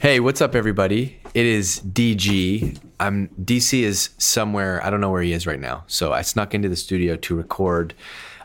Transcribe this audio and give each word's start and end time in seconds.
Hey, 0.00 0.18
what's 0.18 0.40
up, 0.40 0.54
everybody? 0.54 1.20
It 1.34 1.44
is 1.44 1.78
DG. 1.80 2.80
I'm 2.98 3.28
DC 3.38 3.82
is 3.82 4.08
somewhere. 4.16 4.82
I 4.82 4.88
don't 4.88 5.02
know 5.02 5.10
where 5.10 5.20
he 5.20 5.34
is 5.34 5.46
right 5.46 5.60
now. 5.60 5.84
So 5.88 6.10
I 6.10 6.22
snuck 6.22 6.54
into 6.54 6.70
the 6.70 6.76
studio 6.76 7.16
to 7.16 7.36
record 7.36 7.92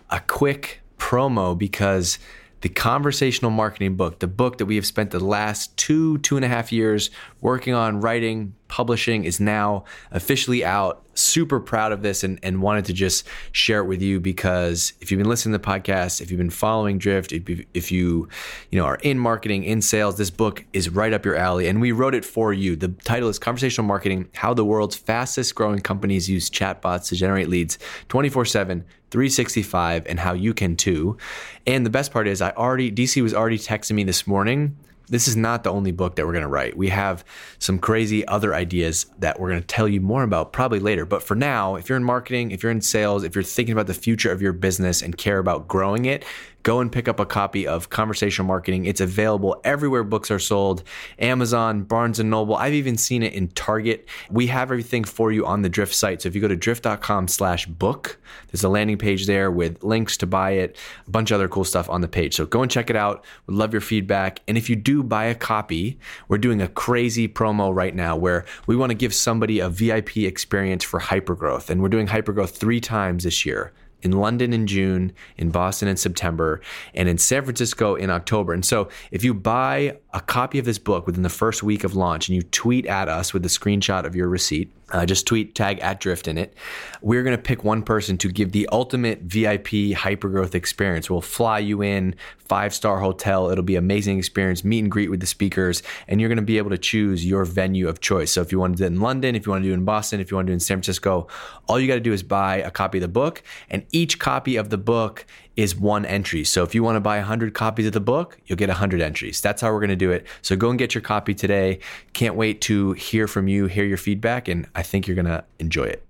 a 0.09 0.19
quick 0.19 0.81
promo 0.97 1.57
because 1.57 2.19
the 2.59 2.67
conversational 2.67 3.51
marketing 3.51 3.95
book, 3.95 4.19
the 4.19 4.27
book 4.27 4.57
that 4.57 4.65
we 4.65 4.75
have 4.75 4.85
spent 4.85 5.11
the 5.11 5.21
last 5.21 5.77
two, 5.77 6.17
two 6.17 6.35
and 6.35 6.43
a 6.43 6.49
half 6.49 6.73
years 6.73 7.09
working 7.39 7.73
on, 7.73 8.01
writing, 8.01 8.53
publishing, 8.67 9.25
is 9.25 9.39
now 9.39 9.85
officially 10.11 10.63
out 10.63 11.05
super 11.15 11.59
proud 11.59 11.91
of 11.91 12.01
this 12.01 12.23
and, 12.23 12.39
and 12.43 12.61
wanted 12.61 12.85
to 12.85 12.93
just 12.93 13.27
share 13.51 13.79
it 13.79 13.85
with 13.85 14.01
you 14.01 14.19
because 14.19 14.93
if 15.01 15.11
you've 15.11 15.17
been 15.17 15.29
listening 15.29 15.53
to 15.53 15.57
the 15.57 15.63
podcast, 15.63 16.21
if 16.21 16.29
you've 16.29 16.37
been 16.37 16.49
following 16.49 16.97
Drift, 16.97 17.31
if 17.31 17.91
you, 17.91 18.27
you, 18.69 18.79
know, 18.79 18.85
are 18.85 18.99
in 19.01 19.17
marketing, 19.17 19.63
in 19.63 19.81
sales, 19.81 20.17
this 20.17 20.29
book 20.29 20.65
is 20.73 20.89
right 20.89 21.13
up 21.13 21.25
your 21.25 21.35
alley. 21.35 21.67
And 21.67 21.81
we 21.81 21.91
wrote 21.91 22.15
it 22.15 22.25
for 22.25 22.53
you. 22.53 22.75
The 22.75 22.89
title 22.89 23.29
is 23.29 23.39
Conversational 23.39 23.87
Marketing 23.87 24.29
How 24.33 24.53
the 24.53 24.65
World's 24.65 24.95
Fastest 24.95 25.55
Growing 25.55 25.79
Companies 25.79 26.29
Use 26.29 26.49
Chatbots 26.49 27.09
to 27.09 27.15
Generate 27.15 27.49
Leads 27.49 27.79
24 28.09 28.45
7, 28.45 28.83
365, 29.11 30.05
and 30.07 30.19
how 30.19 30.33
you 30.33 30.53
can 30.53 30.75
too. 30.75 31.17
And 31.65 31.85
the 31.85 31.89
best 31.89 32.11
part 32.11 32.27
is, 32.27 32.41
I 32.41 32.51
already, 32.51 32.91
DC 32.91 33.21
was 33.21 33.33
already 33.33 33.57
texting 33.57 33.93
me 33.93 34.03
this 34.03 34.27
morning 34.27 34.75
this 35.07 35.27
is 35.27 35.35
not 35.35 35.63
the 35.63 35.71
only 35.71 35.91
book 35.91 36.15
that 36.15 36.25
we're 36.25 36.33
going 36.33 36.43
to 36.43 36.47
write. 36.47 36.77
We 36.77 36.89
have 36.89 37.23
some 37.59 37.79
crazy 37.79 38.25
other 38.27 38.53
ideas 38.53 39.05
that 39.19 39.39
we're 39.39 39.49
going 39.49 39.61
to 39.61 39.67
tell 39.67 39.87
you 39.87 40.01
more 40.01 40.23
about 40.23 40.53
probably 40.53 40.79
later. 40.79 41.05
But 41.05 41.23
for 41.23 41.35
now, 41.35 41.75
if 41.75 41.89
you're 41.89 41.97
in 41.97 42.03
marketing, 42.03 42.51
if 42.51 42.63
you're 42.63 42.71
in 42.71 42.81
sales, 42.81 43.23
if 43.23 43.35
you're 43.35 43.43
thinking 43.43 43.73
about 43.73 43.87
the 43.87 43.93
future 43.93 44.31
of 44.31 44.41
your 44.41 44.53
business 44.53 45.01
and 45.01 45.17
care 45.17 45.39
about 45.39 45.67
growing 45.67 46.05
it, 46.05 46.25
go 46.65 46.79
and 46.79 46.91
pick 46.91 47.07
up 47.07 47.19
a 47.19 47.25
copy 47.27 47.67
of 47.67 47.91
Conversational 47.91 48.47
Marketing. 48.47 48.85
It's 48.85 48.99
available 48.99 49.61
everywhere 49.63 50.03
books 50.03 50.31
are 50.31 50.39
sold 50.39 50.81
Amazon, 51.19 51.83
Barnes 51.83 52.19
and 52.19 52.31
Noble. 52.31 52.55
I've 52.55 52.73
even 52.73 52.97
seen 52.97 53.21
it 53.21 53.33
in 53.33 53.49
Target. 53.49 54.09
We 54.31 54.47
have 54.47 54.71
everything 54.71 55.03
for 55.03 55.31
you 55.31 55.45
on 55.45 55.61
the 55.61 55.69
Drift 55.69 55.93
site. 55.93 56.23
So 56.23 56.27
if 56.27 56.33
you 56.33 56.41
go 56.41 56.47
to 56.47 56.55
drift.com 56.55 57.27
slash 57.27 57.67
book, 57.67 58.19
there's 58.47 58.63
a 58.63 58.69
landing 58.69 58.97
page 58.97 59.27
there 59.27 59.51
with 59.51 59.83
links 59.83 60.17
to 60.17 60.25
buy 60.25 60.51
it, 60.51 60.75
a 61.05 61.11
bunch 61.11 61.29
of 61.29 61.35
other 61.35 61.47
cool 61.47 61.65
stuff 61.65 61.87
on 61.87 62.01
the 62.01 62.07
page. 62.07 62.35
So 62.35 62.47
go 62.47 62.63
and 62.63 62.71
check 62.71 62.89
it 62.89 62.95
out. 62.95 63.23
We'd 63.45 63.55
love 63.55 63.71
your 63.71 63.81
feedback. 63.81 64.41
And 64.47 64.57
if 64.57 64.67
you 64.67 64.75
do 64.75 65.03
buy 65.03 65.25
a 65.25 65.35
copy, 65.35 65.99
we're 66.29 66.39
doing 66.39 66.63
a 66.63 66.67
crazy 66.67 67.27
promo 67.27 67.75
right 67.75 67.93
now 67.93 68.15
where 68.15 68.43
we 68.65 68.75
want 68.75 68.89
to 68.89 68.95
give 68.95 69.13
somebody 69.13 69.59
a 69.59 69.69
VIP 69.69 70.17
experience 70.17 70.83
for 70.83 70.99
hypergrowth. 70.99 71.69
And 71.69 71.83
we're 71.83 71.89
doing 71.89 72.07
hypergrowth 72.07 72.49
three 72.49 72.81
times 72.81 73.23
this 73.23 73.45
year 73.45 73.71
in 74.05 74.11
London 74.11 74.53
in 74.53 74.67
June, 74.67 75.11
in 75.37 75.49
Boston 75.49 75.87
in 75.87 75.97
September, 75.97 76.61
and 76.93 77.09
in 77.09 77.17
San 77.17 77.43
Francisco 77.43 77.95
in 77.95 78.09
October. 78.09 78.53
And 78.53 78.63
so 78.63 78.87
if 79.11 79.23
you 79.23 79.33
buy 79.33 79.97
a 80.13 80.21
copy 80.21 80.59
of 80.59 80.65
this 80.65 80.77
book 80.77 81.05
within 81.05 81.23
the 81.23 81.29
first 81.29 81.63
week 81.63 81.83
of 81.83 81.95
launch 81.95 82.29
and 82.29 82.35
you 82.35 82.43
tweet 82.43 82.85
at 82.85 83.09
us 83.09 83.33
with 83.33 83.43
a 83.45 83.49
screenshot 83.49 84.05
of 84.05 84.15
your 84.15 84.29
receipt, 84.29 84.71
uh, 84.91 85.05
just 85.05 85.25
tweet 85.25 85.55
tag 85.55 85.79
at 85.79 85.99
drift 85.99 86.27
in 86.27 86.37
it. 86.37 86.53
We're 87.01 87.23
going 87.23 87.35
to 87.35 87.41
pick 87.41 87.63
one 87.63 87.81
person 87.81 88.17
to 88.19 88.31
give 88.31 88.51
the 88.51 88.69
ultimate 88.71 89.21
VIP 89.21 89.93
hypergrowth 89.95 90.53
experience. 90.53 91.09
We'll 91.09 91.21
fly 91.21 91.59
you 91.59 91.81
in, 91.81 92.15
five 92.37 92.73
star 92.73 92.99
hotel. 92.99 93.49
It'll 93.49 93.63
be 93.63 93.75
amazing 93.75 94.19
experience, 94.19 94.63
meet 94.63 94.79
and 94.79 94.91
greet 94.91 95.09
with 95.09 95.19
the 95.19 95.25
speakers, 95.25 95.81
and 96.07 96.21
you're 96.21 96.29
going 96.29 96.37
to 96.37 96.43
be 96.43 96.57
able 96.57 96.69
to 96.69 96.77
choose 96.77 97.25
your 97.25 97.45
venue 97.45 97.87
of 97.87 97.99
choice. 97.99 98.31
So 98.31 98.41
if 98.41 98.51
you 98.51 98.59
want 98.59 98.77
to 98.77 98.83
do 98.83 98.83
it 98.85 98.87
in 98.87 99.01
London, 99.01 99.35
if 99.35 99.45
you 99.45 99.51
want 99.51 99.63
to 99.63 99.69
do 99.69 99.71
it 99.71 99.77
in 99.77 99.85
Boston, 99.85 100.19
if 100.19 100.29
you 100.29 100.37
want 100.37 100.47
to 100.47 100.51
do 100.51 100.53
it 100.53 100.55
in 100.55 100.59
San 100.59 100.77
Francisco, 100.77 101.27
all 101.67 101.79
you 101.79 101.87
got 101.87 101.95
to 101.95 101.99
do 101.99 102.13
is 102.13 102.21
buy 102.21 102.57
a 102.57 102.71
copy 102.71 102.99
of 102.99 103.01
the 103.01 103.07
book, 103.07 103.41
and 103.69 103.85
each 103.91 104.19
copy 104.19 104.55
of 104.55 104.69
the 104.69 104.77
book 104.77 105.25
is 105.55 105.75
one 105.75 106.05
entry. 106.05 106.43
So 106.43 106.63
if 106.63 106.75
you 106.75 106.83
want 106.83 106.95
to 106.95 106.99
buy 106.99 107.17
100 107.17 107.53
copies 107.53 107.87
of 107.87 107.93
the 107.93 107.99
book, 107.99 108.37
you'll 108.45 108.57
get 108.57 108.69
100 108.69 109.01
entries. 109.01 109.41
That's 109.41 109.61
how 109.61 109.71
we're 109.71 109.79
going 109.79 109.89
to 109.89 109.95
do 109.95 110.11
it. 110.11 110.25
So 110.41 110.55
go 110.55 110.69
and 110.69 110.77
get 110.79 110.93
your 110.93 111.01
copy 111.01 111.33
today. 111.33 111.79
Can't 112.13 112.35
wait 112.35 112.61
to 112.61 112.93
hear 112.93 113.27
from 113.27 113.47
you, 113.47 113.67
hear 113.67 113.85
your 113.85 113.97
feedback, 113.97 114.47
and 114.47 114.67
I 114.75 114.83
think 114.83 115.07
you're 115.07 115.15
going 115.15 115.25
to 115.25 115.43
enjoy 115.59 115.85
it. 115.85 116.03